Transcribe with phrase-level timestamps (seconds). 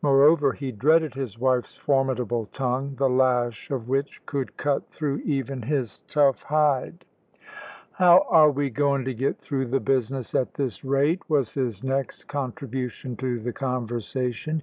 [0.00, 5.60] Moreover, he dreaded his wife's formidable tongue, the lash of which could cut through even
[5.60, 7.04] his tough hide.
[7.92, 12.26] "How are we goin' to get through the business at this rate?" was his next
[12.28, 14.62] contribution to the conversation.